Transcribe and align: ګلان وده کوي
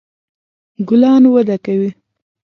ګلان 0.87 1.23
وده 1.33 1.55
کوي 1.65 1.89